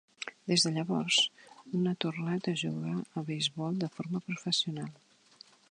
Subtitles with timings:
[0.51, 1.17] Des de llavors,
[1.83, 4.93] no ha tornat a jugar a beisbol de forma professional.